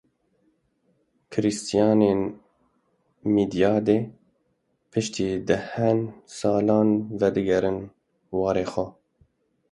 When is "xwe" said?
8.71-8.87